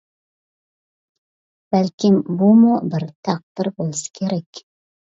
[1.75, 4.69] بەلكىم بۇمۇ بىر تەقدىر بولسا كېرەك.